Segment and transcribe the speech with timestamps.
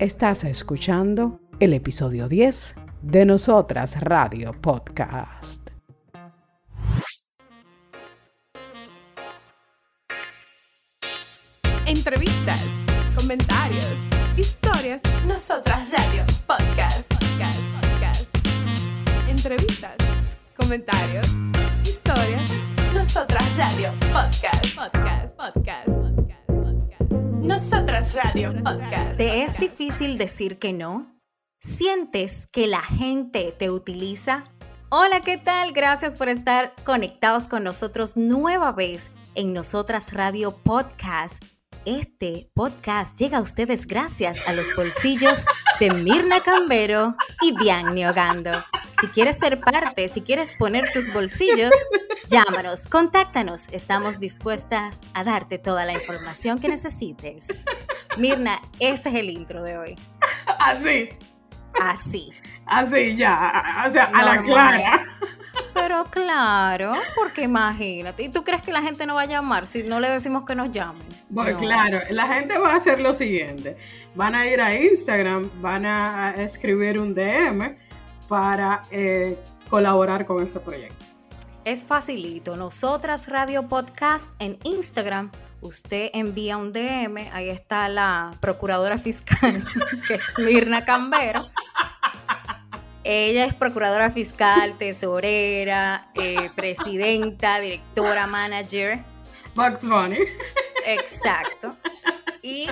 [0.00, 5.70] Estás escuchando el episodio 10 de Nosotras Radio Podcast.
[11.84, 12.62] Entrevistas,
[13.16, 13.96] comentarios,
[14.36, 15.02] historias.
[15.26, 17.12] Nosotras Radio Podcast.
[17.14, 17.60] Podcast.
[17.82, 18.28] Podcast.
[19.28, 19.96] Entrevistas,
[20.56, 21.26] comentarios,
[21.82, 22.48] historias.
[22.94, 24.76] Nosotras Radio Podcast.
[24.76, 25.34] Podcast.
[25.36, 25.87] Podcast.
[27.48, 29.16] Nosotras Radio Podcast.
[29.16, 31.18] ¿Te es difícil decir que no?
[31.62, 34.44] ¿Sientes que la gente te utiliza?
[34.90, 35.72] Hola, ¿qué tal?
[35.72, 41.42] Gracias por estar conectados con nosotros nueva vez en Nosotras Radio Podcast.
[41.90, 45.38] Este podcast llega a ustedes gracias a los bolsillos
[45.80, 48.50] de Mirna Cambero y Bianni Ogando.
[49.00, 51.72] Si quieres ser parte, si quieres poner tus bolsillos,
[52.28, 53.68] llámanos, contáctanos.
[53.72, 57.46] Estamos dispuestas a darte toda la información que necesites.
[58.18, 59.96] Mirna, ese es el intro de hoy.
[60.58, 61.08] Así,
[61.80, 62.34] Así.
[62.66, 65.07] así ya, o sea, a la clara.
[65.80, 68.22] Pero claro, porque imagínate.
[68.24, 70.54] ¿Y tú crees que la gente no va a llamar si no le decimos que
[70.54, 71.02] nos llamen?
[71.28, 71.58] Bueno, No.
[71.58, 73.76] claro, la gente va a hacer lo siguiente.
[74.14, 77.76] Van a ir a Instagram, van a escribir un DM
[78.28, 79.38] para eh,
[79.70, 81.06] colaborar con ese proyecto.
[81.64, 82.56] Es facilito.
[82.56, 85.30] Nosotras Radio Podcast en Instagram.
[85.60, 89.64] Usted envía un DM, ahí está la procuradora fiscal,
[90.06, 91.42] que es Mirna Cambero.
[93.10, 99.02] Ella es procuradora fiscal, tesorera, eh, presidenta, directora, manager.
[99.54, 100.18] Bugs Bunny.
[100.84, 101.74] Exacto.
[102.42, 102.68] Y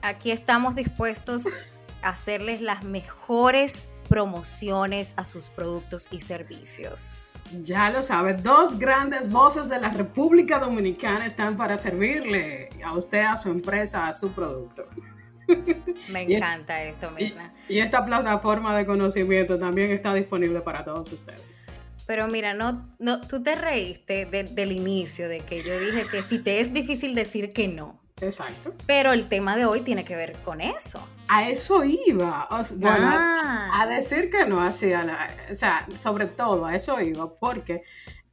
[0.00, 1.44] aquí estamos dispuestos
[2.00, 7.42] a hacerles las mejores promociones a sus productos y servicios.
[7.62, 13.20] Ya lo sabe, dos grandes voces de la República Dominicana están para servirle a usted,
[13.20, 14.86] a su empresa, a su producto.
[16.10, 17.52] Me Y- encanta esto, Y, Mirna.
[17.68, 21.66] y esta plataforma de conocimiento también está disponible para todos ustedes.
[22.06, 26.22] Pero mira, no, no, tú te reíste de- del inicio, de que yo dije que
[26.22, 28.00] si te es difícil decir que no.
[28.20, 28.74] Exacto.
[28.86, 31.06] Pero el tema de hoy tiene que ver con eso.
[31.28, 32.46] A eso iba.
[32.50, 33.70] o sea, bueno, Ah.
[33.82, 35.06] a decir que no hacía.
[35.50, 37.82] O sea, sobre todo a eso iba, porque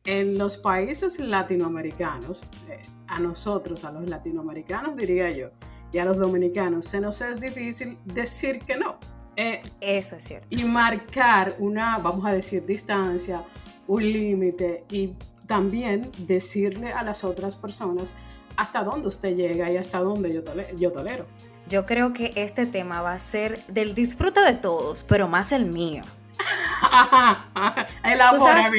[0.05, 5.49] en los países latinoamericanos, eh, a nosotros, a los latinoamericanos diría yo,
[5.91, 8.97] y a los dominicanos, se nos es difícil decir que no.
[9.35, 10.47] Eh, Eso es cierto.
[10.49, 13.43] y marcar una, vamos a decir, distancia,
[13.87, 15.11] un límite y
[15.47, 18.15] también decirle a las otras personas
[18.57, 21.25] hasta dónde usted llega y hasta dónde yo, tole- yo tolero.
[21.67, 25.65] Yo creo que este tema va a ser del disfrute de todos, pero más el
[25.65, 26.03] mío.
[28.03, 28.71] Elabora, sabes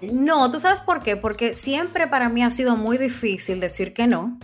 [0.00, 0.12] por-.
[0.12, 1.16] No, ¿tú sabes por qué?
[1.16, 4.38] Porque siempre para mí ha sido muy difícil decir que no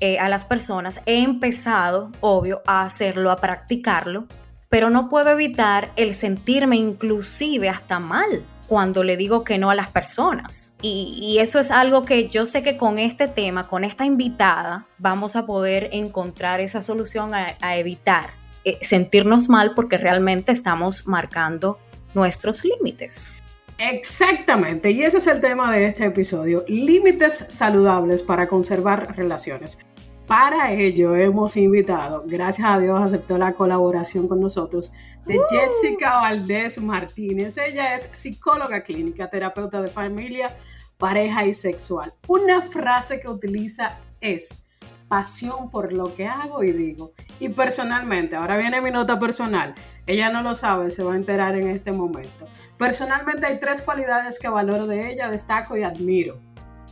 [0.00, 1.00] eh, a las personas.
[1.06, 4.26] He empezado, obvio, a hacerlo, a practicarlo,
[4.68, 9.74] pero no puedo evitar el sentirme inclusive hasta mal cuando le digo que no a
[9.74, 10.76] las personas.
[10.80, 15.34] Y, eso es algo que yo sé que con este tema, con esta invitada, vamos
[15.34, 18.30] a poder encontrar esa solución a, a evitar
[18.64, 21.78] eh, sentirnos mal porque realmente estamos marcando
[22.14, 23.40] nuestros límites.
[23.78, 29.78] Exactamente, y ese es el tema de este episodio, límites saludables para conservar relaciones.
[30.26, 34.92] Para ello hemos invitado, gracias a Dios aceptó la colaboración con nosotros,
[35.26, 37.58] de Jessica Valdés Martínez.
[37.58, 40.56] Ella es psicóloga clínica, terapeuta de familia,
[40.98, 42.14] pareja y sexual.
[42.28, 44.66] Una frase que utiliza es
[45.08, 47.12] pasión por lo que hago y digo.
[47.38, 49.74] Y personalmente, ahora viene mi nota personal,
[50.06, 52.46] ella no lo sabe, se va a enterar en este momento.
[52.78, 56.40] Personalmente hay tres cualidades que valoro de ella, destaco y admiro.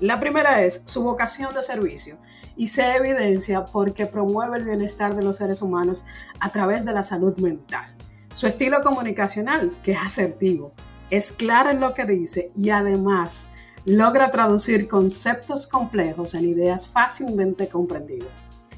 [0.00, 2.19] La primera es su vocación de servicio
[2.58, 6.04] y se evidencia porque promueve el bienestar de los seres humanos
[6.41, 7.94] a través de la salud mental.
[8.32, 10.74] Su estilo comunicacional, que es asertivo,
[11.08, 13.48] es claro en lo que dice y además
[13.84, 18.28] logra traducir conceptos complejos en ideas fácilmente comprendidas.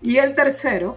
[0.03, 0.97] Y el tercero,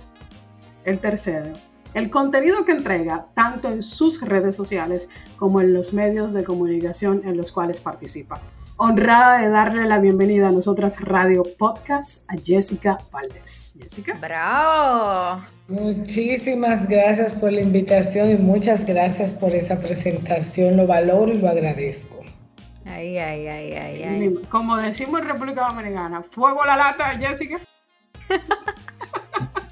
[0.83, 1.53] el tercero,
[1.93, 7.21] el contenido que entrega tanto en sus redes sociales como en los medios de comunicación
[7.23, 8.41] en los cuales participa.
[8.85, 13.77] Honrada de darle la bienvenida a nosotras Radio Podcast a Jessica Valdés.
[13.81, 14.17] Jessica.
[14.19, 15.41] ¡Bravo!
[15.69, 20.75] Muchísimas gracias por la invitación y muchas gracias por esa presentación.
[20.75, 22.25] Lo valoro y lo agradezco.
[22.83, 24.39] Ay, ay, ay, ay, ay.
[24.49, 27.61] Como decimos en República Dominicana, fuego la lata, Jessica.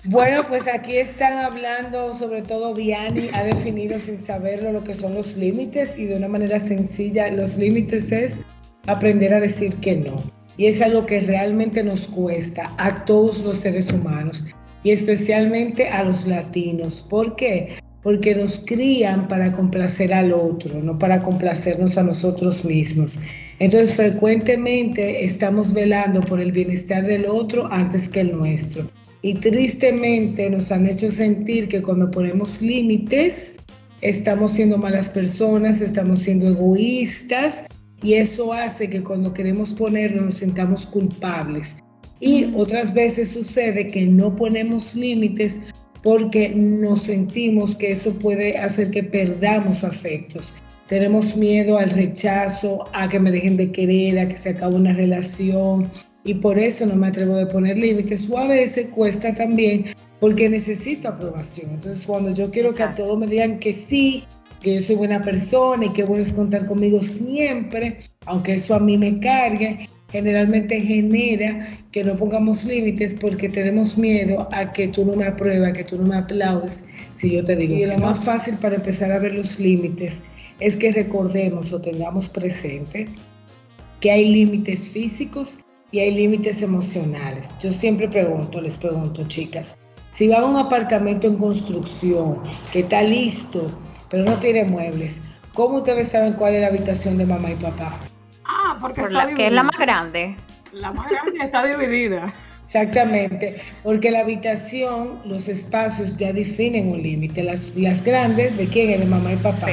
[0.05, 5.13] Bueno, pues aquí están hablando, sobre todo Vianney ha definido sin saberlo lo que son
[5.13, 8.39] los límites y de una manera sencilla, los límites es
[8.87, 10.23] aprender a decir que no.
[10.57, 14.45] Y es algo que realmente nos cuesta a todos los seres humanos.
[14.83, 17.05] y especialmente a los latinos.
[17.07, 17.77] ¿Por qué?
[18.01, 23.19] Porque nos crían para complacer al otro, no para complacernos a nosotros mismos.
[23.59, 28.89] Entonces frecuentemente estamos velando por el bienestar del otro antes que el nuestro.
[29.21, 33.59] Y tristemente nos han hecho sentir que cuando ponemos límites,
[34.01, 37.65] estamos siendo malas personas, estamos siendo egoístas
[38.03, 41.75] y eso hace que cuando queremos ponernos nos sintamos culpables.
[42.19, 45.59] Y otras veces sucede que no ponemos límites
[46.03, 50.53] porque nos sentimos que eso puede hacer que perdamos afectos.
[50.87, 54.93] Tenemos miedo al rechazo, a que me dejen de querer, a que se acabe una
[54.93, 55.89] relación
[56.23, 59.85] y por eso no me atrevo a poner límites o a veces cuesta también
[60.19, 61.71] porque necesito aprobación.
[61.71, 64.25] Entonces cuando yo quiero que a todos me digan que sí,
[64.61, 68.97] que yo soy buena persona y que puedes contar conmigo siempre, aunque eso a mí
[68.97, 75.15] me cargue, generalmente genera que no pongamos límites porque tenemos miedo a que tú no
[75.15, 77.75] me apruebas, que tú no me aplaudes si yo te digo.
[77.75, 80.19] Y lo más fácil para empezar a ver los límites
[80.59, 83.07] es que recordemos o tengamos presente
[83.99, 85.59] que hay límites físicos
[85.91, 87.49] y hay límites emocionales.
[87.61, 89.75] Yo siempre pregunto, les pregunto, chicas,
[90.11, 92.37] si van a un apartamento en construcción
[92.71, 93.71] que está listo,
[94.11, 95.19] pero no tiene muebles,
[95.53, 97.97] ¿cómo ustedes saben cuál es la habitación de mamá y papá?
[98.45, 100.35] Ah, porque está la, que es la más grande.
[100.73, 102.33] La más grande está dividida.
[102.61, 107.43] Exactamente, porque la habitación, los espacios ya definen un límite.
[107.43, 108.99] Las, las grandes, ¿de quién es?
[108.99, 109.67] De mamá y papá.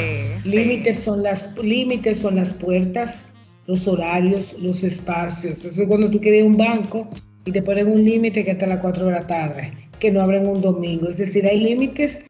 [0.45, 3.25] límites, Son las, límites son las puertas,
[3.67, 5.65] los horarios, los espacios.
[5.65, 7.09] Eso es cuando tú quieres un banco
[7.45, 10.47] y te ponen un límite que hasta las 4 de la tarde, que no abren
[10.47, 11.09] un domingo.
[11.09, 12.28] Es decir, hay límites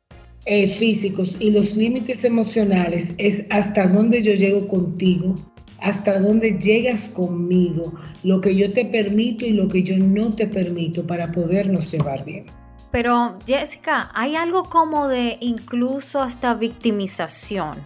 [0.50, 5.34] eh, físicos y los límites emocionales es hasta dónde yo llego contigo,
[5.78, 7.92] hasta dónde llegas conmigo,
[8.24, 12.24] lo que yo te permito y lo que yo no te permito para podernos llevar
[12.24, 12.46] bien.
[12.90, 17.76] Pero Jessica, hay algo como de incluso hasta victimización,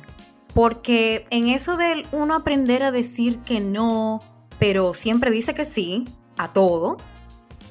[0.55, 4.23] porque en eso de uno aprender a decir que no,
[4.61, 6.05] pero siempre dice que sí
[6.37, 6.99] a todo,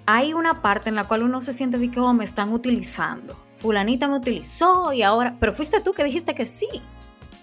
[0.05, 3.38] hay una parte en la cual uno se siente de que oh, me están utilizando.
[3.61, 6.67] Fulanita me utilizó y ahora, pero fuiste tú que dijiste que sí.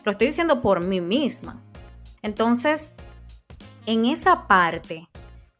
[0.03, 1.63] Lo estoy diciendo por mí misma.
[2.23, 2.93] Entonces,
[3.87, 5.09] en esa parte,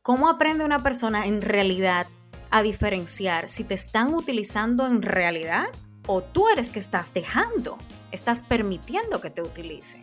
[0.03, 2.09] ¿cómo aprende una persona en realidad
[2.51, 5.67] a diferenciar si te están utilizando en realidad
[6.09, 7.79] o tú eres que estás dejando,
[8.11, 10.03] estás permitiendo que te utilicen?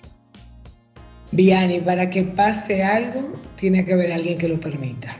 [1.33, 5.17] Viani, para que pase algo, tiene que haber alguien que lo permita.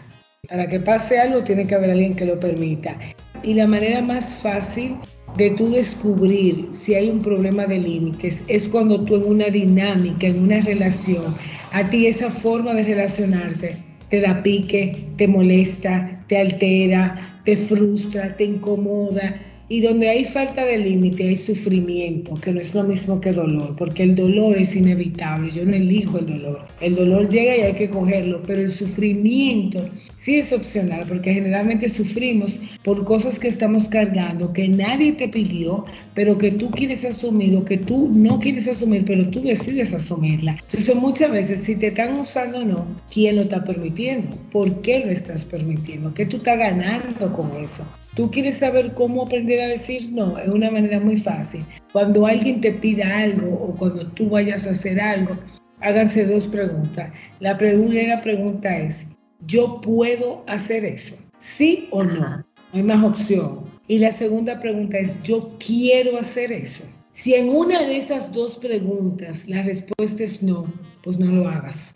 [0.47, 2.95] Para que pase algo, tiene que haber alguien que lo permita.
[3.43, 4.97] Y la manera más fácil
[5.37, 10.27] de tú descubrir si hay un problema de límites es cuando tú en una dinámica,
[10.27, 11.35] en una relación,
[11.71, 13.77] a ti esa forma de relacionarse
[14.09, 20.63] te da pique, te molesta, te altera, te frustra, te incomoda y donde hay falta
[20.63, 24.75] de límite hay sufrimiento, que no es lo mismo que dolor, porque el dolor es
[24.75, 26.67] inevitable, yo no elijo el dolor.
[26.81, 31.89] El dolor llega y hay que cogerlo, pero el sufrimiento sí es opcional, porque generalmente
[31.89, 37.55] sufrimos por cosas que estamos cargando, que nadie te pidió, pero que tú quieres asumir
[37.55, 40.57] o que tú no quieres asumir, pero tú decides asumirla.
[40.61, 44.35] Entonces muchas veces si te están usando o no, ¿quién lo está permitiendo?
[44.51, 46.13] ¿Por qué lo estás permitiendo?
[46.13, 47.85] ¿Qué tú estás ganando con eso?
[48.15, 51.65] Tú quieres saber cómo aprender a decir no, es una manera muy fácil.
[51.91, 55.37] Cuando alguien te pida algo o cuando tú vayas a hacer algo,
[55.81, 57.11] háganse dos preguntas.
[57.41, 59.05] La primera pregunta es,
[59.47, 61.17] ¿yo puedo hacer eso?
[61.39, 62.19] ¿Sí o no?
[62.21, 63.65] No hay más opción.
[63.89, 66.85] Y la segunda pregunta es, ¿yo quiero hacer eso?
[67.09, 71.93] Si en una de esas dos preguntas la respuesta es no, pues no lo hagas.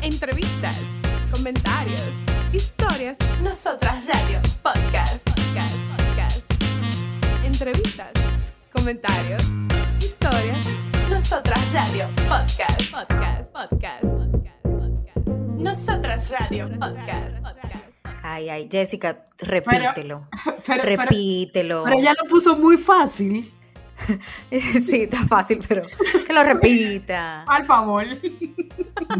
[0.00, 0.78] Entrevistas,
[1.32, 6.44] comentarios Historias, Nosotras Radio, podcast, podcast, podcast.
[7.44, 8.12] Entrevistas,
[8.70, 9.42] comentarios,
[9.98, 10.66] historias,
[11.08, 15.26] Nosotras Radio, podcast, podcast, podcast, podcast, podcast.
[15.56, 17.84] Nosotras Radio, podcast, podcast.
[18.22, 20.28] Ay, ay, Jessica, repítelo.
[20.66, 21.84] repítelo.
[21.84, 23.50] Pero, ella lo puso muy fácil.
[24.50, 25.82] sí, está fácil, pero
[26.26, 27.42] que lo repita.
[27.42, 28.04] Al favor.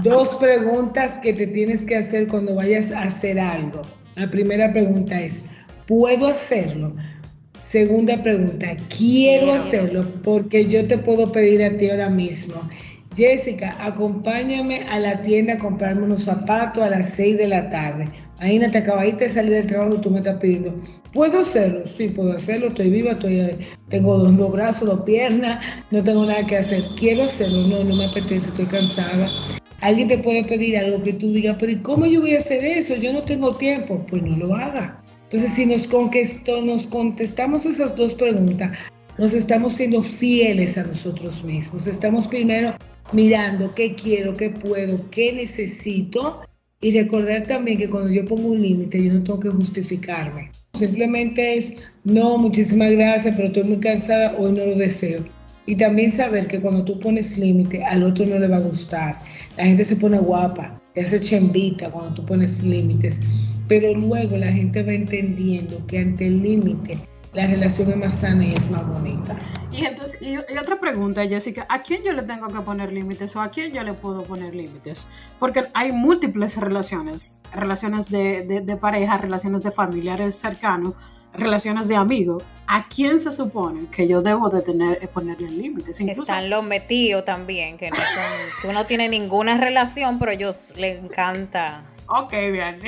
[0.02, 3.82] Dos preguntas que te tienes que hacer cuando vayas a hacer algo.
[4.14, 5.42] La primera pregunta es,
[5.86, 6.94] ¿puedo hacerlo?
[7.54, 12.54] Segunda pregunta, quiero hacerlo porque yo te puedo pedir a ti ahora mismo.
[13.14, 18.08] Jessica, acompáñame a la tienda a comprarme unos zapatos a las 6 de la tarde.
[18.42, 20.74] Imagínate, acabadita de salir del trabajo y tú me estás pidiendo,
[21.12, 21.86] ¿puedo hacerlo?
[21.86, 23.56] Sí, puedo hacerlo, estoy viva, estoy,
[23.88, 26.84] tengo dos, dos, brazos, dos piernas, no tengo nada que hacer.
[26.98, 29.28] Quiero hacerlo, no, no me apetece, estoy cansada.
[29.80, 32.64] Alguien te puede pedir algo que tú digas, pero ¿y cómo yo voy a hacer
[32.64, 32.96] eso?
[32.96, 34.04] Yo no tengo tiempo.
[34.08, 35.00] Pues no lo haga.
[35.30, 35.86] Entonces, si nos
[36.88, 38.76] contestamos esas dos preguntas,
[39.18, 41.86] nos estamos siendo fieles a nosotros mismos.
[41.86, 42.74] Estamos primero
[43.12, 46.40] mirando qué quiero, qué puedo, qué necesito
[46.82, 50.50] y recordar también que cuando yo pongo un límite, yo no tengo que justificarme.
[50.74, 55.24] Simplemente es, no, muchísimas gracias, pero estoy muy cansada, hoy no lo deseo.
[55.64, 59.20] Y también saber que cuando tú pones límite, al otro no le va a gustar.
[59.56, 63.20] La gente se pone guapa, te hace chembita cuando tú pones límites.
[63.68, 66.98] Pero luego la gente va entendiendo que ante el límite
[67.32, 69.36] la relación es más sana y es más bonita.
[69.70, 73.40] Y entonces, y, otra pregunta, Jessica, ¿a quién yo le tengo que poner límites o
[73.40, 75.08] a quién yo le puedo poner límites?
[75.38, 80.92] Porque hay múltiples relaciones, relaciones de, pareja, relaciones de familiares cercanos,
[81.32, 82.42] relaciones de amigos.
[82.66, 86.00] ¿A quién se supone que yo debo de tener, eh, ponerle límites?
[86.00, 88.02] Están los metidos también, que no son,
[88.62, 92.78] tú no tienes ninguna relación, pero a ellos les encanta Ok, bien.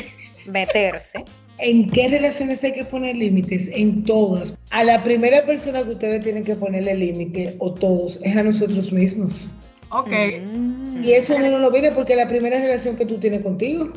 [0.46, 1.24] meterse.
[1.58, 3.70] ¿En qué relaciones hay que poner límites?
[3.72, 4.56] En todas.
[4.70, 8.92] A la primera persona que ustedes tienen que ponerle límite, o todos, es a nosotros
[8.92, 9.48] mismos.
[9.90, 10.10] Ok.
[11.00, 13.92] Y eso no lo viene porque la primera relación que tú tienes contigo.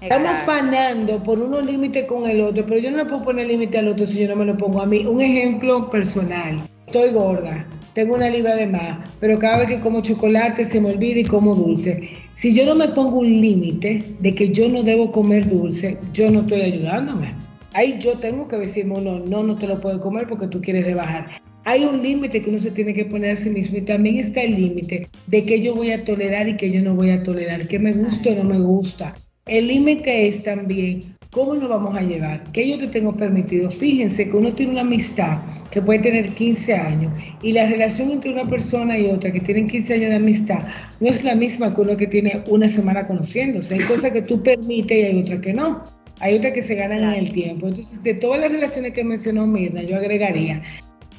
[0.00, 3.78] Estamos fanando por unos límites con el otro, pero yo no le puedo poner límite
[3.78, 5.06] al otro si yo no me lo pongo a mí.
[5.06, 6.60] Un ejemplo personal.
[6.86, 10.90] Estoy gorda, tengo una libra de más, pero cada vez que como chocolate se me
[10.90, 12.10] olvida y como dulce.
[12.34, 16.30] Si yo no me pongo un límite de que yo no debo comer dulce, yo
[16.30, 17.34] no estoy ayudándome.
[17.72, 20.84] Ahí yo tengo que decirme uno, no, no te lo puedo comer porque tú quieres
[20.84, 21.40] rebajar.
[21.64, 24.42] Hay un límite que uno se tiene que poner a sí mismo y también está
[24.42, 27.66] el límite de que yo voy a tolerar y que yo no voy a tolerar,
[27.66, 29.16] que me gusta o no me gusta.
[29.46, 32.42] El límite es también ¿Cómo nos vamos a llevar?
[32.52, 33.70] ¿Qué yo te tengo permitido?
[33.70, 38.32] Fíjense que uno tiene una amistad que puede tener 15 años y la relación entre
[38.32, 40.66] una persona y otra que tienen 15 años de amistad
[41.00, 43.74] no es la misma que uno que tiene una semana conociéndose.
[43.74, 45.84] Hay cosas que tú permites y hay otras que no.
[46.20, 47.68] Hay otras que se ganan en el tiempo.
[47.68, 50.62] Entonces, de todas las relaciones que mencionó Mirna, yo agregaría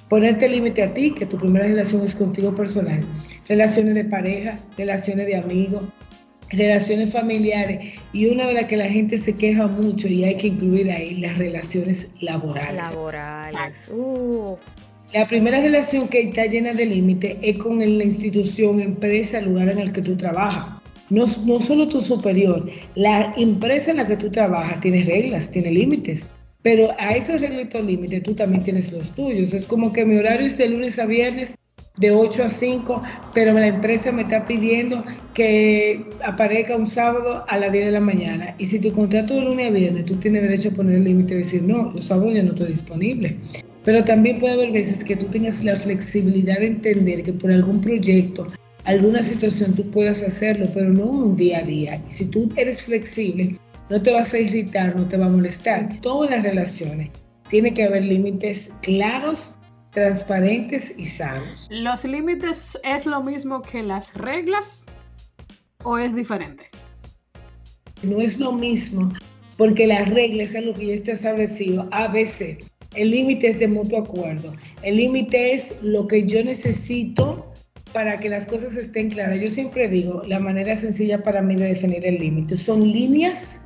[0.09, 3.05] ponerte límite a ti, que tu primera relación es contigo personal.
[3.47, 5.83] Relaciones de pareja, relaciones de amigos,
[6.49, 10.47] relaciones familiares y una de las que la gente se queja mucho y hay que
[10.47, 12.95] incluir ahí las relaciones laborales.
[12.95, 13.89] Laborales.
[13.93, 14.55] Uh.
[15.13, 19.79] La primera relación que está llena de límites es con la institución, empresa, lugar en
[19.79, 20.81] el que tú trabajas.
[21.09, 25.71] No, no solo tu superior, la empresa en la que tú trabajas tiene reglas, tiene
[25.71, 26.25] límites.
[26.61, 29.53] Pero a esos reglas y límites tú también tienes los tuyos.
[29.53, 31.55] Es como que mi horario es de lunes a viernes
[31.97, 33.01] de 8 a 5,
[33.33, 37.99] pero la empresa me está pidiendo que aparezca un sábado a las 10 de la
[37.99, 38.55] mañana.
[38.57, 41.33] Y si tu contrato de lunes a viernes, tú tienes derecho a poner el límite
[41.33, 43.37] y decir, no, los sábados yo no estoy disponible.
[43.83, 47.81] Pero también puede haber veces que tú tengas la flexibilidad de entender que por algún
[47.81, 48.45] proyecto,
[48.83, 52.01] alguna situación tú puedas hacerlo, pero no un día a día.
[52.07, 53.57] Y si tú eres flexible,
[53.89, 55.89] no te vas a irritar, no te va a molestar.
[56.01, 57.09] Todas las relaciones
[57.49, 59.56] tiene que haber límites claros
[59.97, 61.67] transparentes y sanos.
[61.71, 64.85] ¿Los límites es lo mismo que las reglas
[65.83, 66.65] o es diferente?
[68.03, 69.11] No es lo mismo,
[69.57, 71.89] porque las reglas es lo que ya está establecido.
[71.89, 72.59] A veces
[72.93, 74.53] el límite es de mutuo acuerdo.
[74.83, 77.51] El límite es lo que yo necesito
[77.91, 79.41] para que las cosas estén claras.
[79.41, 83.61] Yo siempre digo, la manera sencilla para mí de definir el límite son líneas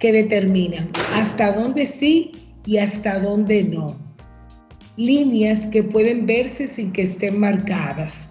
[0.00, 2.32] que determinan hasta dónde sí
[2.66, 4.07] y hasta dónde no
[4.98, 8.28] líneas que pueden verse sin que estén marcadas.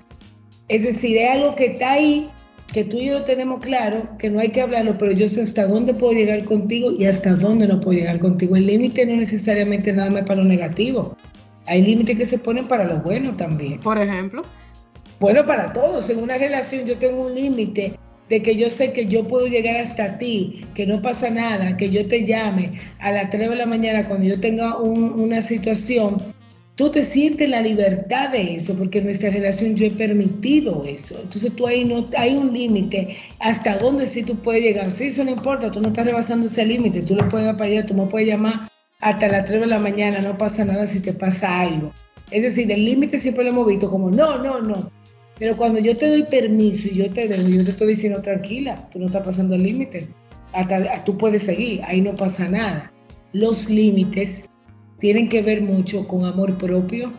[0.68, 2.30] Es decir, es algo que está ahí,
[2.74, 5.66] que tú y yo tenemos claro, que no hay que hablarlo, pero yo sé hasta
[5.66, 8.58] dónde puedo llegar contigo y hasta dónde no puedo llegar contigo.
[8.58, 11.16] El límite no necesariamente nada más para lo negativo.
[11.68, 13.80] Hay límites que se ponen para lo bueno también.
[13.80, 14.44] Por ejemplo.
[15.22, 16.10] Bueno, para todos.
[16.10, 17.98] En una relación yo tengo un límite
[18.28, 21.90] de que yo sé que yo puedo llegar hasta ti, que no pasa nada, que
[21.90, 26.36] yo te llame a las 3 de la mañana cuando yo tenga una situación
[26.78, 31.16] tú te sientes la libertad de eso, porque en nuestra relación yo he permitido eso.
[31.22, 34.92] Entonces tú ahí no, hay un límite hasta dónde sí tú puedes llegar.
[34.92, 37.86] Sí, eso no importa, tú no estás rebasando ese límite, tú lo puedes para allá,
[37.86, 38.70] tú me puedes llamar
[39.00, 41.92] hasta las 3 de la mañana, no pasa nada si te pasa algo.
[42.30, 44.92] Es decir, el límite siempre lo hemos visto como no, no, no.
[45.40, 48.88] Pero cuando yo te doy permiso y yo te doy, yo te estoy diciendo tranquila,
[48.92, 50.08] tú no estás pasando el límite.
[51.06, 52.92] Tú puedes seguir, ahí no pasa nada.
[53.34, 54.46] Los límites
[55.00, 57.12] tienen que ver mucho con amor propio,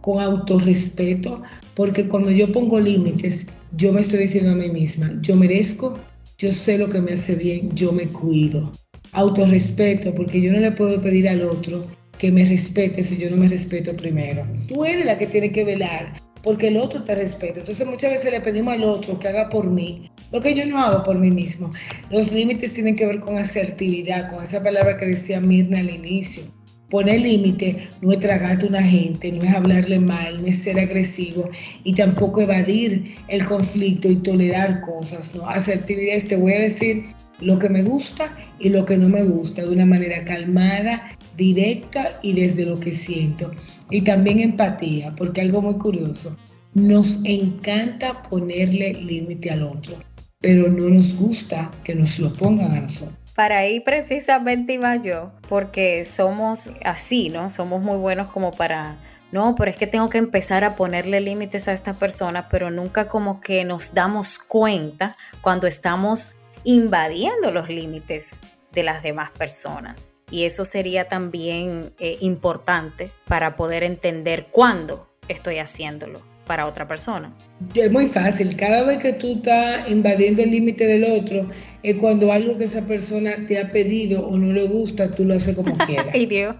[0.00, 1.42] con autorrespeto,
[1.74, 5.98] porque cuando yo pongo límites, yo me estoy diciendo a mí misma, yo merezco,
[6.38, 8.72] yo sé lo que me hace bien, yo me cuido.
[9.12, 11.84] Autorrespeto, porque yo no le puedo pedir al otro
[12.18, 14.46] que me respete si yo no me respeto primero.
[14.68, 17.60] Tú eres la que tiene que velar porque el otro te respeta.
[17.60, 20.82] Entonces muchas veces le pedimos al otro que haga por mí lo que yo no
[20.82, 21.72] hago por mí mismo.
[22.10, 26.44] Los límites tienen que ver con asertividad, con esa palabra que decía Mirna al inicio.
[26.90, 30.78] Poner límite no es tragarte a una gente, no es hablarle mal, no es ser
[30.78, 31.48] agresivo
[31.84, 35.34] y tampoco evadir el conflicto y tolerar cosas.
[35.34, 35.48] ¿no?
[35.48, 37.04] Asertividad es te voy a decir
[37.40, 42.18] lo que me gusta y lo que no me gusta de una manera calmada, directa
[42.22, 43.50] y desde lo que siento.
[43.90, 46.36] Y también empatía, porque algo muy curioso,
[46.74, 49.94] nos encanta ponerle límite al otro,
[50.40, 53.19] pero no nos gusta que nos lo pongan a nosotros.
[53.40, 57.48] Para ahí precisamente iba yo, porque somos así, ¿no?
[57.48, 58.98] Somos muy buenos como para
[59.32, 63.08] no, pero es que tengo que empezar a ponerle límites a esta persona, pero nunca
[63.08, 68.40] como que nos damos cuenta cuando estamos invadiendo los límites
[68.72, 70.10] de las demás personas.
[70.30, 77.32] Y eso sería también eh, importante para poder entender cuándo estoy haciéndolo para otra persona.
[77.76, 81.48] Es muy fácil, cada vez que tú estás invadiendo el límite del otro,
[81.84, 85.34] es cuando algo que esa persona te ha pedido o no le gusta, tú lo
[85.34, 86.08] haces como quieras.
[86.12, 86.56] Ay Dios.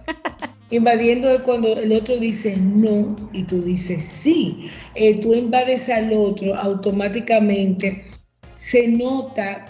[0.69, 4.69] Invadiendo es cuando el otro dice no y tú dices sí.
[4.95, 8.05] Eh, tú invades al otro automáticamente.
[8.55, 9.65] Se nota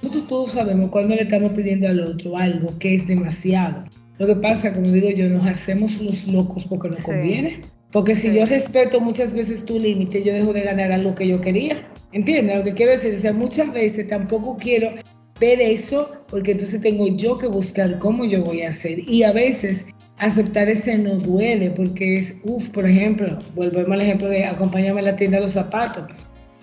[0.00, 3.84] nosotros todos sabemos cuando le estamos pidiendo al otro algo que es demasiado.
[4.18, 7.60] Lo que pasa, como digo yo, nos hacemos los locos porque nos conviene.
[7.92, 11.40] Porque si yo respeto muchas veces tu límite, yo dejo de ganar algo que yo
[11.40, 11.86] quería.
[12.12, 12.56] ¿Entiendes?
[12.56, 14.90] Lo que quiero decir, o sea, muchas veces tampoco quiero
[15.38, 18.98] ver eso porque entonces tengo yo que buscar cómo yo voy a hacer.
[19.08, 19.86] Y a veces
[20.18, 25.04] aceptar ese no duele porque es, uff, por ejemplo, volvemos al ejemplo de acompáñame a
[25.04, 26.04] la tienda de los zapatos.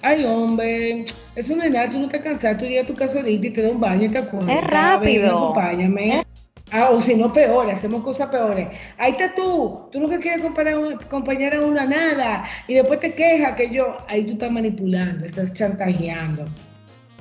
[0.01, 1.03] Ay, hombre,
[1.35, 3.61] es una edad, tú no te cansas, tú llegas a tu casa ahorita y te
[3.61, 4.63] da un baño y te acuerdas.
[4.63, 5.37] Es rápido.
[5.37, 6.23] acompáñame.
[6.71, 8.67] Ah, o si no, peor, hacemos cosas peores.
[8.97, 13.71] Ahí está tú, tú que quieres acompañar a una nada y después te quejas que
[13.71, 16.45] yo, ahí tú estás manipulando, estás chantajeando.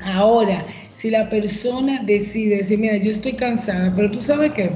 [0.02, 0.64] Ahora,
[0.96, 4.70] si la persona decide decir, mira, yo estoy cansada, pero tú sabes que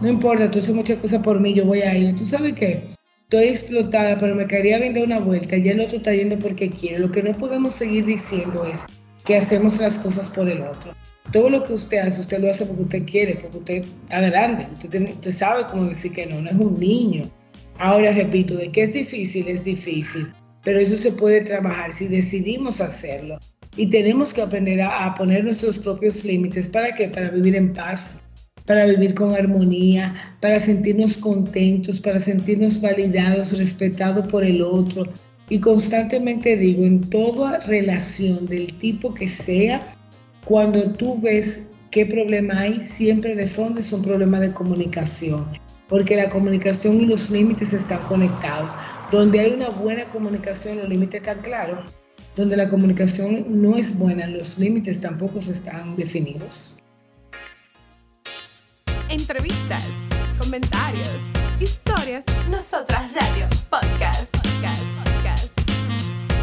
[0.00, 2.96] no importa, tú haces muchas cosas por mí, yo voy a ir, tú sabes qué,
[3.22, 6.98] estoy explotada, pero me quería vender una vuelta, ya el otro está yendo porque quiere.
[6.98, 8.84] Lo que no podemos seguir diciendo es
[9.24, 10.94] que hacemos las cosas por el otro.
[11.32, 15.30] Todo lo que usted hace, usted lo hace porque usted quiere, porque usted grande, usted,
[15.30, 17.24] sabe cómo decir que no, no es un niño.
[17.78, 20.28] Ahora repito, de que es difícil, es difícil,
[20.62, 23.38] pero eso se puede trabajar si decidimos hacerlo.
[23.76, 26.66] Y tenemos que aprender a, a poner nuestros propios límites.
[26.68, 27.08] ¿Para qué?
[27.08, 28.22] Para vivir en paz,
[28.66, 35.04] para vivir con armonía, para sentirnos contentos, para sentirnos validados, respetados por el otro.
[35.48, 39.95] Y constantemente digo, en toda relación del tipo que sea,
[40.46, 45.46] cuando tú ves qué problema hay, siempre de fondo es un problema de comunicación,
[45.88, 48.70] porque la comunicación y los límites están conectados.
[49.12, 51.84] Donde hay una buena comunicación, los límites están claros.
[52.34, 56.76] Donde la comunicación no es buena, los límites tampoco están definidos
[59.08, 59.84] entrevistas,
[60.38, 61.08] comentarios,
[61.60, 65.52] historias, nosotras radio, podcast, podcast, podcast.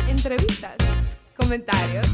[0.08, 0.76] Entrevistas,
[1.38, 2.08] comentarios,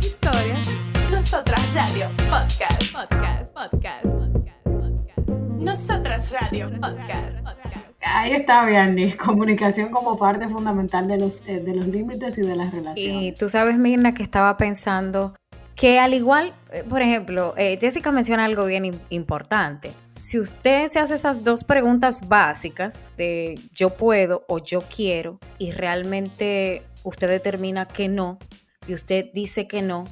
[0.00, 0.79] historias,
[1.20, 5.28] nosotras radio, podcast, podcast, podcast, podcast, podcast.
[5.58, 7.76] Nosotras radio, podcast, podcast.
[8.00, 12.56] Ahí está, Vianney, comunicación como parte fundamental de los, eh, de los límites y de
[12.56, 13.22] las relaciones.
[13.22, 15.34] Y tú sabes, Mirna, que estaba pensando
[15.76, 19.92] que al igual, eh, por ejemplo, eh, Jessica menciona algo bien importante.
[20.16, 25.72] Si usted se hace esas dos preguntas básicas de yo puedo o yo quiero y
[25.72, 28.38] realmente usted determina que no
[28.86, 30.04] y usted dice que no,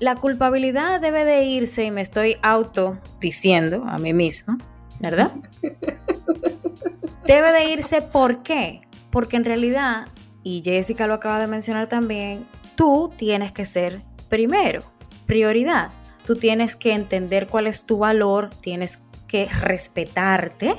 [0.00, 4.58] la culpabilidad debe de irse y me estoy auto diciendo a mí misma,
[5.00, 5.32] ¿verdad?
[7.26, 8.80] debe de irse ¿por qué?
[9.10, 10.08] Porque en realidad,
[10.42, 14.84] y Jessica lo acaba de mencionar también, tú tienes que ser primero
[15.28, 15.90] prioridad.
[16.24, 20.74] Tú tienes que entender cuál es tu valor, tienes que respetarte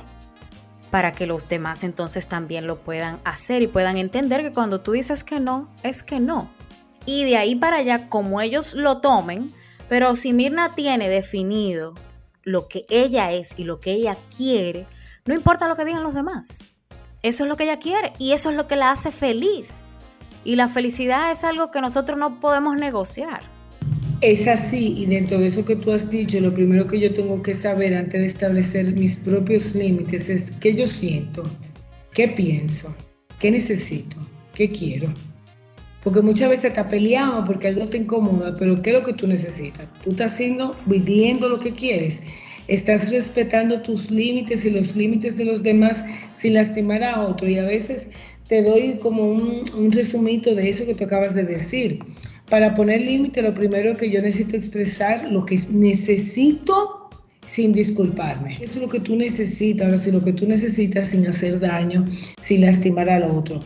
[0.90, 4.92] para que los demás entonces también lo puedan hacer y puedan entender que cuando tú
[4.92, 6.50] dices que no, es que no.
[7.06, 9.52] Y de ahí para allá, como ellos lo tomen,
[9.88, 11.94] pero si Mirna tiene definido
[12.44, 14.86] lo que ella es y lo que ella quiere,
[15.24, 16.70] no importa lo que digan los demás.
[17.22, 19.82] Eso es lo que ella quiere y eso es lo que la hace feliz.
[20.44, 23.42] Y la felicidad es algo que nosotros no podemos negociar.
[24.20, 27.42] Es así, y dentro de eso que tú has dicho, lo primero que yo tengo
[27.42, 31.42] que saber antes de establecer mis propios límites es qué yo siento,
[32.12, 32.94] qué pienso,
[33.38, 34.16] qué necesito,
[34.54, 35.12] qué quiero.
[36.02, 39.26] Porque muchas veces te peleamos porque algo te incomoda, pero ¿qué es lo que tú
[39.26, 39.86] necesitas?
[40.02, 42.22] Tú estás haciendo, viviendo lo que quieres.
[42.68, 47.48] Estás respetando tus límites y los límites de los demás sin lastimar a otro.
[47.48, 48.08] Y a veces
[48.48, 51.98] te doy como un, un resumito de eso que tú acabas de decir.
[52.48, 57.10] Para poner límite, lo primero que yo necesito expresar lo que necesito
[57.46, 58.58] sin disculparme.
[58.60, 59.86] Eso es lo que tú necesitas.
[59.86, 62.06] Ahora, si lo que tú necesitas sin hacer daño,
[62.40, 63.60] sin lastimar al otro.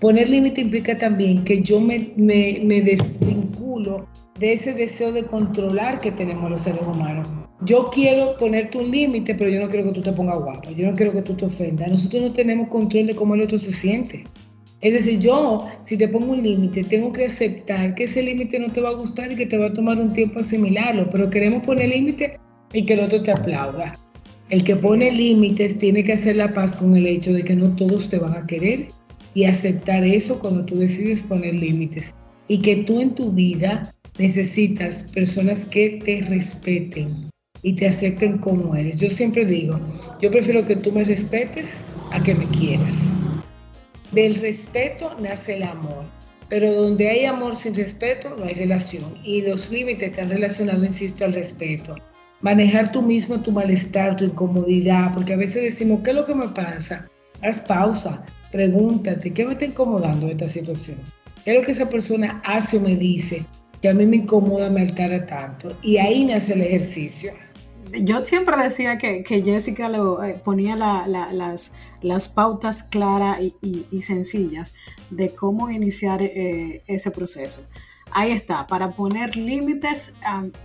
[0.00, 4.08] Poner límite implica también que yo me, me, me desvinculo
[4.38, 7.28] de ese deseo de controlar que tenemos los seres humanos.
[7.66, 10.90] Yo quiero ponerte un límite, pero yo no quiero que tú te pongas guapo, yo
[10.90, 11.90] no quiero que tú te ofendas.
[11.90, 14.24] Nosotros no tenemos control de cómo el otro se siente.
[14.80, 18.72] Es decir, yo, si te pongo un límite, tengo que aceptar que ese límite no
[18.72, 21.66] te va a gustar y que te va a tomar un tiempo asimilarlo, pero queremos
[21.66, 22.38] poner límite
[22.72, 23.98] y que el otro te aplauda.
[24.48, 27.76] El que pone límites tiene que hacer la paz con el hecho de que no
[27.76, 28.88] todos te van a querer
[29.34, 32.14] y aceptar eso cuando tú decides poner límites.
[32.48, 37.30] Y que tú en tu vida necesitas personas que te respeten
[37.62, 38.98] y te acepten como eres.
[38.98, 39.78] Yo siempre digo,
[40.20, 42.96] yo prefiero que tú me respetes a que me quieras.
[44.12, 46.04] Del respeto nace el amor,
[46.48, 51.24] pero donde hay amor sin respeto no hay relación y los límites están relacionados, insisto,
[51.24, 51.94] al respeto.
[52.40, 56.34] Manejar tú mismo tu malestar, tu incomodidad, porque a veces decimos, ¿qué es lo que
[56.34, 57.06] me pasa?
[57.42, 60.98] Haz pausa, pregúntate, ¿qué me está incomodando esta situación?
[61.44, 63.44] ¿Qué es lo que esa persona hace o me dice
[63.80, 65.76] que a mí me incomoda, me altera tanto?
[65.82, 67.32] Y ahí nace el ejercicio
[67.92, 74.74] yo siempre decía que, Jessica lo, eh, ponía las, las, pautas claras y, sencillas
[75.10, 77.64] de cómo iniciar eh, ese proceso.
[78.12, 80.14] Ahí está, para poner límites,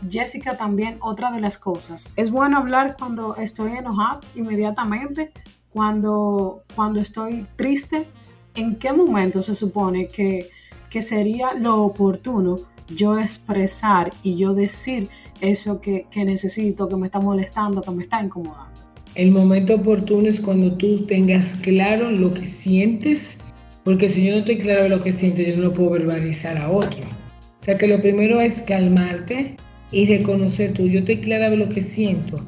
[0.10, 2.12] Jessica también otra de las cosas.
[2.16, 5.32] Es bueno hablar cuando estoy enojada inmediatamente,
[5.76, 8.08] cuando, cuando estoy triste,
[8.56, 10.48] en qué momento se supone que,
[10.90, 15.10] que sería lo oportuno yo expresar y yo decir
[15.42, 18.72] eso que, necesito, que me está molestando, que me está incomodando.
[19.16, 23.40] El momento oportuno es cuando tú tengas claro lo que sientes,
[23.84, 26.58] porque si yo no estoy claro de lo que siento, yo no lo puedo verbalizar
[26.58, 27.04] a otro.
[27.04, 29.58] O sea que lo primero es calmarte
[29.92, 32.40] y reconocer tú, yo estoy clara de lo que siento,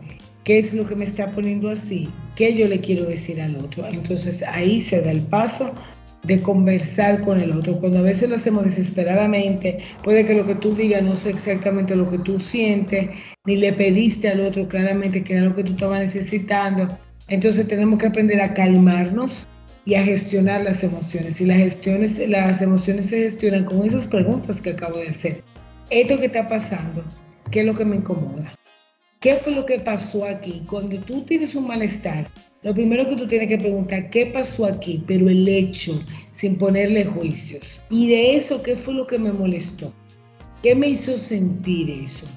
[0.48, 2.08] qué es lo que me está poniendo así,
[2.38, 3.86] qué yo le quiero decir al otro.
[3.86, 5.76] Entonces ahí se da el paso
[6.24, 7.78] de conversar con el otro.
[7.82, 11.98] Cuando a veces lo hacemos desesperadamente, puede que lo que tú digas no sea exactamente
[11.98, 13.10] lo que tú sientes,
[13.46, 16.98] ni le pediste al otro claramente que era lo que tú estabas necesitando.
[17.28, 19.46] Entonces tenemos que aprender a calmarnos
[19.84, 21.42] y a gestionar las emociones.
[21.42, 25.44] Y las, gestiones, las emociones se gestionan con esas preguntas que acabo de hacer.
[25.90, 27.04] Esto que está pasando,
[27.52, 28.57] ¿qué es lo que me incomoda?
[29.20, 30.62] ¿Qué fue lo que pasó aquí?
[30.70, 32.30] Cuando tú tienes un malestar,
[32.62, 35.04] lo primero que tú tienes que preguntar, ¿qué pasó aquí?
[35.08, 36.00] Pero el hecho,
[36.34, 37.82] sin ponerle juicios.
[37.90, 39.92] Y de eso, ¿qué fue lo que me molestó?
[40.62, 42.28] ¿Qué me hizo sentir eso?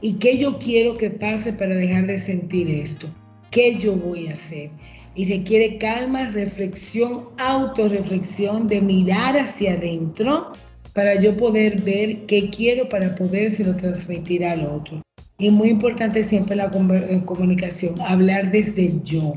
[0.00, 3.08] ¿Y qué yo quiero que pase para dejar de sentir esto?
[3.50, 4.70] ¿Qué yo voy a hacer?
[5.14, 10.52] Y requiere calma, reflexión, autorreflexión, de mirar hacia adentro
[10.94, 15.02] para yo poder ver qué quiero para podérselo transmitir al otro.
[15.42, 19.34] Y muy importante siempre la eh, comunicación, hablar desde el yo.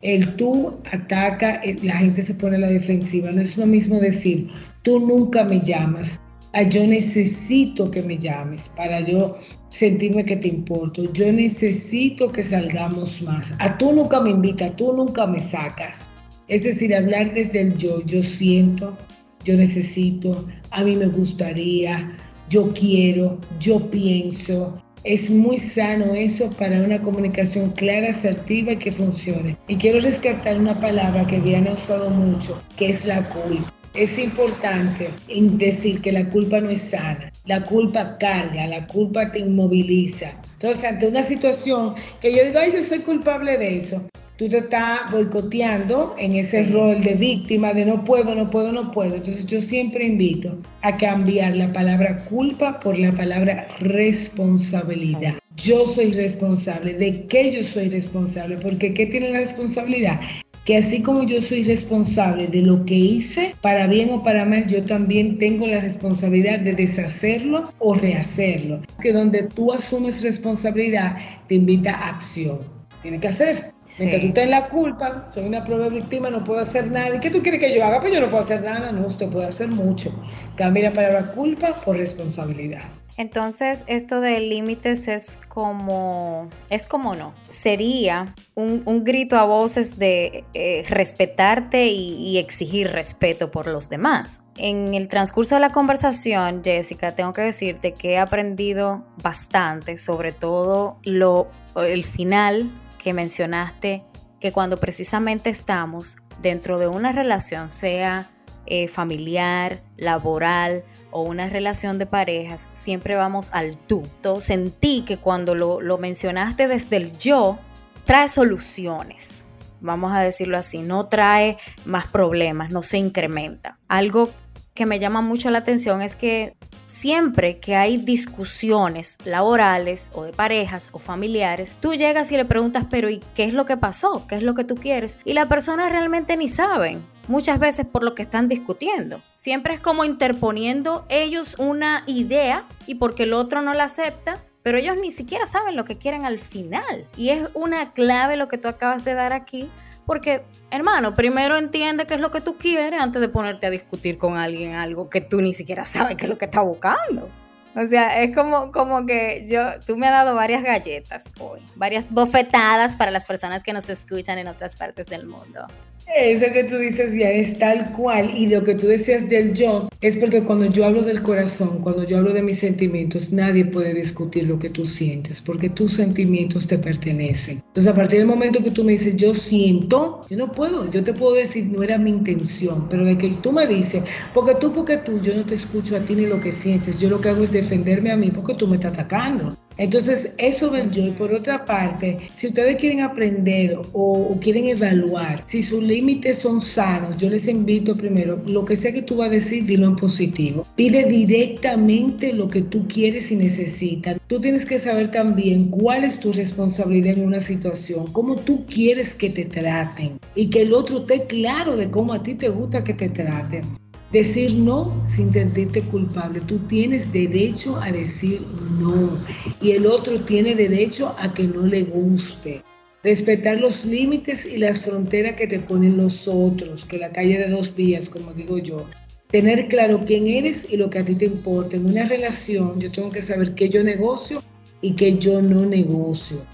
[0.00, 3.30] El tú ataca, eh, la gente se pone a la defensiva.
[3.30, 4.48] No es lo mismo decir,
[4.80, 6.18] tú nunca me llamas,
[6.54, 9.36] a yo necesito que me llames para yo
[9.68, 11.12] sentirme que te importo.
[11.12, 13.54] Yo necesito que salgamos más.
[13.58, 16.06] A tú nunca me invitas, tú nunca me sacas.
[16.48, 18.02] Es decir, hablar desde el yo.
[18.06, 18.96] Yo siento,
[19.44, 22.10] yo necesito, a mí me gustaría,
[22.48, 28.92] yo quiero, yo pienso, es muy sano eso para una comunicación clara, asertiva y que
[28.92, 29.56] funcione.
[29.66, 33.72] Y quiero rescatar una palabra que habían usado mucho, que es la culpa.
[33.94, 37.30] Es importante decir que la culpa no es sana.
[37.44, 40.32] La culpa carga, la culpa te inmoviliza.
[40.54, 44.02] Entonces, ante una situación que yo digo, ay, yo soy culpable de eso,
[44.36, 48.90] tú te estás boicoteando en ese rol de víctima, de no puedo, no puedo, no
[48.90, 49.16] puedo.
[49.16, 55.34] Entonces yo siempre invito a cambiar la palabra culpa por la palabra responsabilidad.
[55.56, 56.94] Yo soy responsable.
[56.94, 58.56] ¿De qué yo soy responsable?
[58.56, 60.20] Porque ¿qué tiene la responsabilidad?
[60.64, 64.64] que así como yo soy responsable de lo que hice, para bien o para mal,
[64.68, 68.80] yo también tengo la responsabilidad de deshacerlo o rehacerlo.
[69.02, 71.16] Que donde tú asumes responsabilidad,
[71.48, 72.60] te invita a acción
[73.02, 73.74] tiene que hacer.
[73.98, 77.16] Mientras tú estás en la culpa, soy una prueba víctima, no puedo hacer nada.
[77.16, 78.00] ¿Y qué tú quieres que yo haga?
[78.00, 78.92] Pues yo no puedo hacer nada.
[78.92, 80.10] No, usted puede hacer mucho.
[80.56, 82.82] Cambia la palabra culpa por responsabilidad.
[83.18, 90.44] Entonces, esto de límites es como, es como no, sería un, grito a voces de
[90.54, 94.42] eh, respetarte y, y, exigir respeto por los demás.
[94.56, 100.32] En el transcurso de la conversación, Jessica, tengo que decirte que he aprendido bastante, sobre
[100.32, 102.70] todo lo, el final
[103.02, 104.04] que mencionaste,
[104.40, 108.30] que cuando precisamente estamos dentro de una relación, sea
[108.66, 114.08] eh, familiar, laboral o una relación de parejas, siempre vamos al tú.
[114.40, 117.58] Sentí que cuando lo, lo mencionaste desde el yo,
[118.04, 119.44] trae soluciones.
[119.80, 123.78] Vamos a decirlo así, no trae más problemas, no se incrementa.
[123.88, 124.30] Algo
[124.74, 126.56] que me llama mucho la atención es que
[126.86, 132.86] siempre que hay discusiones laborales o de parejas o familiares, tú llegas y le preguntas,
[132.90, 134.26] pero ¿y qué es lo que pasó?
[134.26, 135.16] ¿Qué es lo que tú quieres?
[135.24, 137.04] Y la persona realmente ni saben.
[137.28, 139.22] Muchas veces por lo que están discutiendo.
[139.36, 144.78] Siempre es como interponiendo ellos una idea y porque el otro no la acepta, pero
[144.78, 147.06] ellos ni siquiera saben lo que quieren al final.
[147.16, 149.70] Y es una clave lo que tú acabas de dar aquí,
[150.06, 154.18] porque, hermano, primero entiende qué es lo que tú quieres antes de ponerte a discutir
[154.18, 157.28] con alguien algo que tú ni siquiera sabes qué es lo que está buscando.
[157.74, 162.10] O sea, es como, como que yo, tú me has dado varias galletas hoy, varias
[162.10, 165.66] bofetadas para las personas que nos escuchan en otras partes del mundo.
[166.14, 169.88] Eso que tú dices ya es tal cual y lo que tú decías del yo
[170.00, 173.94] es porque cuando yo hablo del corazón, cuando yo hablo de mis sentimientos, nadie puede
[173.94, 177.62] discutir lo que tú sientes porque tus sentimientos te pertenecen.
[177.68, 181.02] Entonces a partir del momento que tú me dices yo siento, yo no puedo, yo
[181.02, 184.02] te puedo decir no era mi intención, pero de que tú me dices,
[184.34, 187.08] porque tú, porque tú, yo no te escucho a ti ni lo que sientes, yo
[187.08, 189.56] lo que hago es defenderme a mí porque tú me estás atacando.
[189.76, 191.06] Entonces, eso del yo.
[191.06, 196.60] Y por otra parte, si ustedes quieren aprender o, quieren evaluar si sus límites son
[196.60, 199.96] sanos, yo les invito primero, lo que sea que tú vas a decir, dilo en
[199.96, 200.66] positivo.
[200.76, 204.18] Pide directamente lo que tú quieres y necesitas.
[204.26, 209.14] Tú tienes que saber también cuál es tu responsabilidad en una situación, cómo tú quieres
[209.14, 212.82] que te traten y que el otro esté claro de cómo a ti te gusta
[212.84, 213.81] que te traten.
[214.12, 216.42] Decir no sin sentirte culpable.
[216.46, 218.42] Tú tienes derecho a decir
[218.78, 219.18] no
[219.58, 222.62] y el otro tiene derecho a que no le guste.
[223.02, 227.48] Respetar los límites y las fronteras que te ponen los otros, que la calle de
[227.48, 228.86] dos vías, como digo yo.
[229.30, 231.76] Tener claro quién eres y lo que a ti te importa.
[231.76, 234.42] En una relación yo tengo que saber qué yo negocio
[234.82, 236.44] y qué yo no negocio.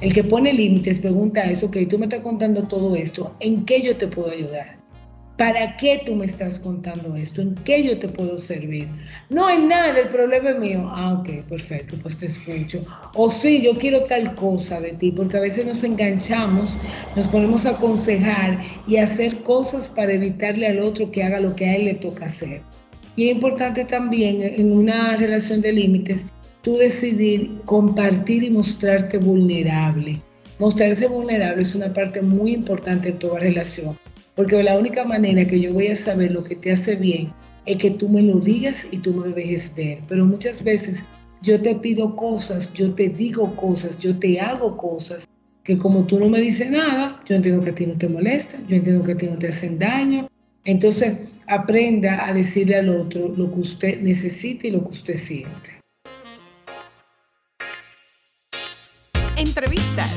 [0.00, 3.80] El que pone límites pregunta eso, ok, tú me estás contando todo esto, ¿en qué
[3.80, 4.81] yo te puedo ayudar?
[5.42, 7.42] ¿Para qué tú me estás contando esto?
[7.42, 8.86] ¿En qué yo te puedo servir?
[9.28, 10.88] No hay nada, el problema es mío.
[10.94, 12.86] Ah, ok, perfecto, pues te escucho.
[13.14, 16.76] O sí, yo quiero tal cosa de ti, porque a veces nos enganchamos,
[17.16, 21.66] nos ponemos a aconsejar y hacer cosas para evitarle al otro que haga lo que
[21.66, 22.62] a él le toca hacer.
[23.16, 26.24] Y es importante también en una relación de límites,
[26.62, 30.20] tú decidir compartir y mostrarte vulnerable.
[30.60, 33.98] Mostrarse vulnerable es una parte muy importante en toda relación
[34.34, 37.28] porque la única manera que yo voy a saber lo que te hace bien
[37.66, 40.00] es que tú me lo digas y tú me lo dejes ver.
[40.08, 41.02] Pero muchas veces
[41.42, 45.28] yo te pido cosas, yo te digo cosas, yo te hago cosas
[45.64, 48.58] que como tú no me dices nada, yo entiendo que a ti no te molesta,
[48.66, 50.28] yo entiendo que a ti no te hacen daño.
[50.64, 55.80] Entonces aprenda a decirle al otro lo que usted necesita y lo que usted siente.
[59.36, 60.12] Entrevistas,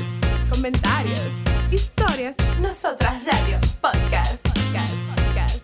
[0.50, 1.45] comentarios,
[2.60, 5.62] nosotras radio podcast, podcast, podcast.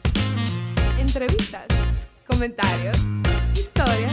[0.97, 1.67] Entrevistas,
[2.25, 2.97] comentarios,
[3.53, 4.13] historias.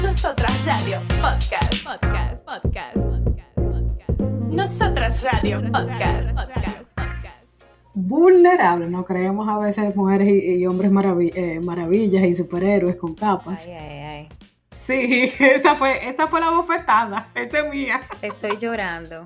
[0.00, 4.20] Nosotras Radio Podcast, podcast, podcast, podcast, podcast.
[4.48, 7.44] Nosotras Radio Podcast, podcast, podcast.
[7.92, 10.90] Vulnerable, no creemos a veces mujeres y, hombres
[11.34, 13.68] eh, maravillas y superhéroes con capas.
[13.68, 14.28] Ay, ay, ay.
[14.70, 18.00] Sí, esa fue, esa fue la bofetada, esa es mía.
[18.22, 19.24] Estoy llorando.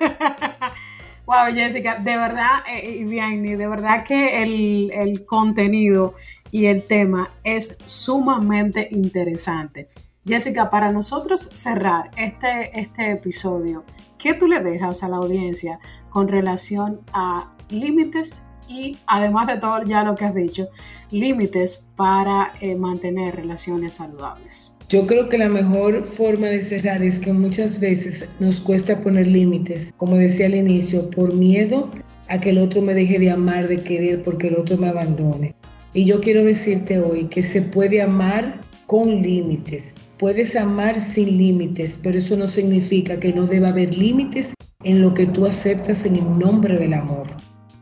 [1.28, 6.14] Wow, Jessica, de verdad, eh, y de verdad que el, contenido
[6.50, 9.90] y el tema es sumamente interesante.
[10.24, 13.84] Jessica, para nosotros cerrar este, este episodio,
[14.16, 19.82] ¿qué tú le dejas a la audiencia con relación a límites y además de todo
[19.82, 20.68] ya lo que has dicho,
[21.10, 24.72] límites para eh, mantener relaciones saludables?
[24.90, 29.26] Yo creo que la mejor forma de cerrar es que muchas veces nos cuesta poner
[29.26, 31.90] límites, como decía al inicio, por miedo
[32.28, 35.54] a que el otro me deje de amar, de querer, porque el otro me abandone.
[35.92, 39.94] Y yo quiero decirte hoy que se puede amar con límites.
[40.16, 45.12] Puedes amar sin límites, pero eso no significa que no deba haber límites en lo
[45.12, 47.26] que tú aceptas en el nombre del amor.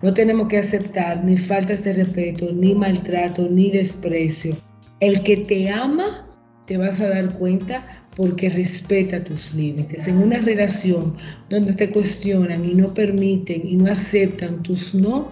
[0.02, 4.56] No tenemos que aceptar ni faltas de respeto, ni maltrato, ni desprecio.
[4.98, 6.25] El que te ama
[6.66, 10.08] te vas a dar cuenta porque respeta tus límites.
[10.08, 11.16] En una relación
[11.48, 15.30] donde te cuestionan y no permiten y no aceptan tus no,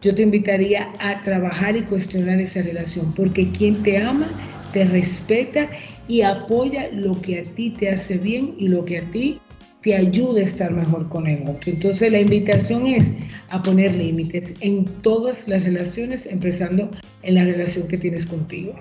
[0.00, 4.28] yo te invitaría a trabajar y cuestionar esa relación, porque quien te ama,
[4.72, 5.68] te respeta
[6.08, 9.40] y apoya lo que a ti te hace bien y lo que a ti
[9.80, 11.72] te ayude a estar mejor con el otro.
[11.72, 13.16] Entonces la invitación es
[13.50, 16.90] a poner límites en todas las relaciones, empezando
[17.22, 18.74] en la relación que tienes contigo.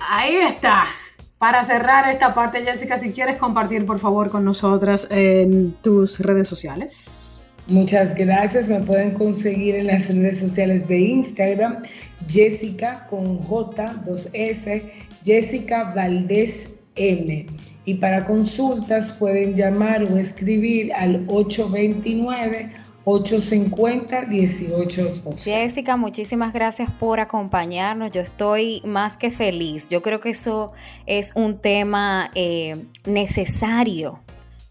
[0.00, 0.86] Ahí está.
[1.38, 6.48] Para cerrar esta parte, Jessica, si quieres compartir por favor con nosotras en tus redes
[6.48, 7.40] sociales.
[7.68, 8.66] Muchas gracias.
[8.66, 11.78] Me pueden conseguir en las redes sociales de Instagram,
[12.26, 14.90] Jessica con J, 2S,
[15.22, 17.46] Jessica Valdés M.
[17.84, 22.70] Y para consultas pueden llamar o escribir al 829
[23.10, 28.12] 850 18 Jessica, muchísimas gracias por acompañarnos.
[28.12, 29.88] Yo estoy más que feliz.
[29.88, 30.72] Yo creo que eso
[31.06, 34.20] es un tema eh, necesario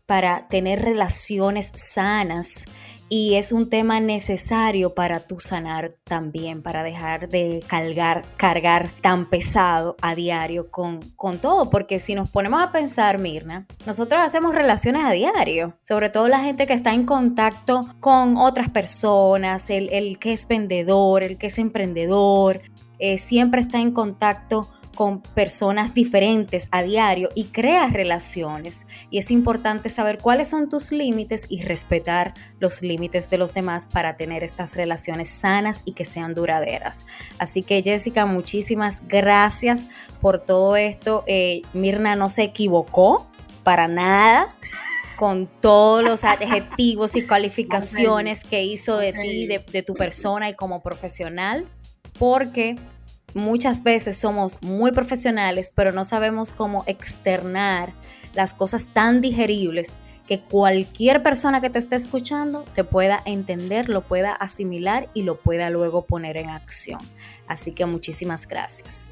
[0.06, 2.65] para tener relaciones sanas
[3.10, 9.30] y es un tema necesario para tu sanar también, para dejar de cargar, cargar tan
[9.30, 14.54] pesado a diario con, con todo, porque si nos ponemos a pensar, Mirna, nosotros hacemos
[14.54, 19.89] relaciones a diario, sobre todo la gente que está en contacto con otras personas, el,
[19.89, 22.60] el que es vendedor, el que es emprendedor,
[23.00, 28.88] eh, siempre está en contacto con personas diferentes a diario y creas relaciones.
[29.12, 33.86] Y es importante saber cuáles son tus límites y respetar los límites de los demás
[33.86, 37.05] para tener estas relaciones sanas y que sean duraderas.
[37.38, 39.86] Así que Jessica, muchísimas gracias
[40.19, 41.23] por todo esto.
[41.27, 43.27] Eh, Mirna no se equivocó
[43.62, 44.55] para nada
[45.15, 50.55] con todos los adjetivos y calificaciones que hizo de ti, de, de tu persona y
[50.55, 51.67] como profesional,
[52.17, 52.77] porque
[53.33, 57.93] muchas veces somos muy profesionales, pero no sabemos cómo externar
[58.33, 64.01] las cosas tan digeribles que cualquier persona que te esté escuchando te pueda entender, lo
[64.01, 66.99] pueda asimilar y lo pueda luego poner en acción.
[67.47, 69.11] Así que muchísimas gracias.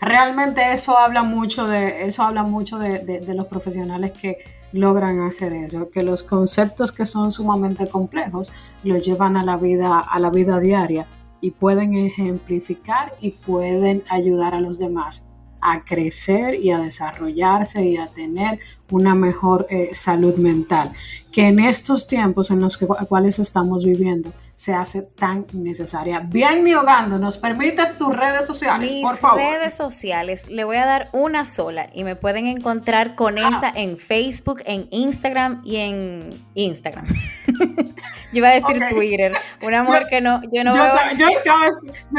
[0.00, 4.38] Realmente eso habla mucho de eso habla mucho de, los profesionales que
[4.72, 8.50] logran hacer eso, que los conceptos que son sumamente complejos
[8.82, 11.06] los llevan a la vida a la vida diaria
[11.40, 15.26] y pueden ejemplificar y pueden ayudar a los demás
[15.60, 18.58] a crecer y a desarrollarse y a tener
[18.90, 20.92] una mejor eh, salud mental,
[21.30, 26.20] que en estos tiempos en los que, cuales estamos viviendo se hace tan necesaria.
[26.20, 29.40] Bien, Niogando, ¿nos permites tus redes sociales, por favor?
[29.40, 33.48] redes sociales, le voy a dar una sola y me pueden encontrar con ah.
[33.48, 37.06] esa en Facebook, en Instagram y en Instagram.
[37.56, 37.86] yo
[38.34, 40.72] iba a decir Twitter, un amor que no, yo no
[41.16, 41.66] yo, estaba,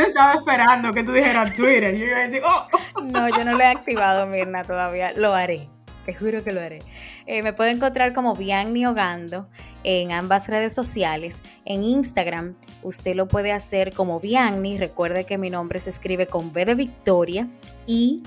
[0.03, 3.03] estaba esperando que tú dijeras Twitter, yo iba a decir, oh.
[3.03, 5.69] No, yo no lo he activado, Mirna, todavía, lo haré.
[6.13, 6.79] Juro que lo haré.
[7.25, 9.47] Eh, me puedo encontrar como Bianni Hogando
[9.83, 11.41] en ambas redes sociales.
[11.65, 14.77] En Instagram, usted lo puede hacer como Bianni.
[14.77, 17.47] Recuerde que mi nombre se escribe con B de Victoria
[17.85, 18.23] Y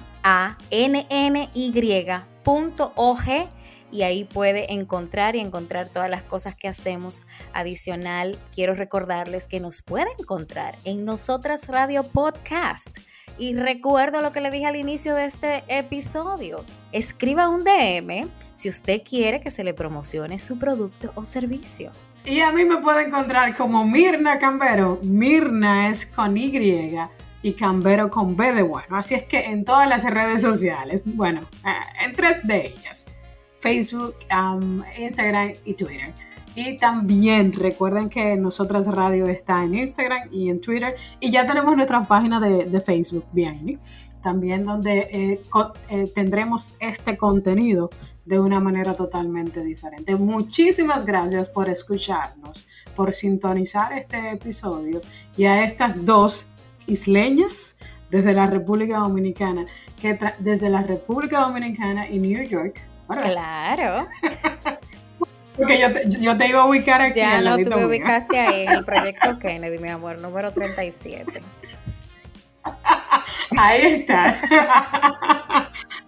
[3.94, 7.26] y ahí puede encontrar y encontrar todas las cosas que hacemos.
[7.52, 12.88] Adicional, quiero recordarles que nos puede encontrar en Nosotras Radio Podcast
[13.38, 16.64] y recuerdo lo que le dije al inicio de este episodio.
[16.92, 21.90] Escriba un DM si usted quiere que se le promocione su producto o servicio.
[22.24, 24.98] Y a mí me puede encontrar como Mirna Cambero.
[25.02, 26.52] Mirna es con Y
[27.42, 28.96] y Cambero con B de bueno.
[28.96, 33.06] Así es que en todas las redes sociales, bueno, eh, en tres de ellas,
[33.60, 36.14] Facebook, um, Instagram y Twitter.
[36.54, 40.94] Y también recuerden que Nosotras Radio está en Instagram y en Twitter.
[41.20, 43.80] Y ya tenemos nuestra página de, Facebook, bien,
[44.22, 45.42] también donde eh,
[45.90, 47.90] eh, tendremos este contenido
[48.24, 50.16] de una manera totalmente diferente.
[50.16, 55.00] Muchísimas gracias por escucharnos, por sintonizar este episodio
[55.36, 56.46] y a estas dos
[56.86, 57.76] isleñas
[58.10, 59.66] desde la República Dominicana,
[60.00, 62.80] que desde la República Dominicana y New York.
[63.08, 64.06] Claro.
[65.56, 67.20] Porque yo te, yo te iba a ubicar aquí.
[67.20, 71.40] Ya no, tú me ubicaste ahí en el proyecto Kennedy, mi amor, número 37.
[73.56, 74.40] Ahí estás.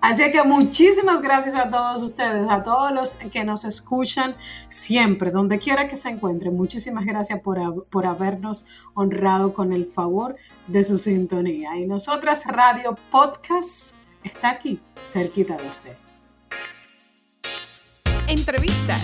[0.01, 4.37] Así que muchísimas gracias a todos ustedes, a todos los que nos escuchan
[4.69, 6.57] siempre, donde quiera que se encuentren.
[6.57, 11.77] Muchísimas gracias por, por habernos honrado con el favor de su sintonía.
[11.77, 15.97] Y nosotras, Radio Podcast, está aquí, cerquita de usted.
[18.29, 19.03] Entrevistas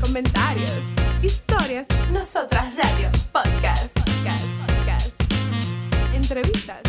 [0.00, 0.80] comentarios,
[1.22, 5.14] historias, nosotras radio, podcast, podcast, podcast.
[6.14, 6.82] Entrevistas,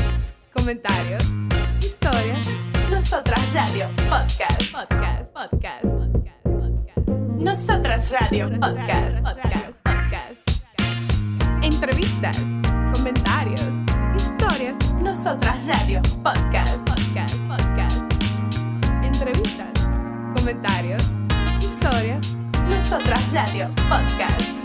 [0.54, 1.24] comentarios,
[1.80, 2.48] historias,
[2.90, 7.08] nosotras radio, podcast, podcast, podcast, podcast, podcast.
[7.38, 10.36] Nosotras radio, podcast, podcast, podcast.
[11.62, 12.38] Entrevistas,
[12.94, 13.72] comentarios,
[14.16, 18.02] historias, nosotras radio, podcast, podcast, podcast.
[19.04, 19.90] Entrevistas,
[20.36, 21.04] comentarios,
[21.60, 22.41] historias
[22.72, 24.61] nosotras Radio Podcast.